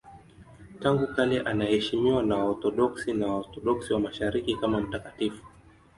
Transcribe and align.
Tangu 0.79 1.07
kale 1.07 1.41
anaheshimiwa 1.41 2.23
na 2.23 2.35
Waorthodoksi 2.37 3.13
na 3.13 3.27
Waorthodoksi 3.27 3.93
wa 3.93 3.99
Mashariki 3.99 4.55
kama 4.55 4.81
mtakatifu. 4.81 5.45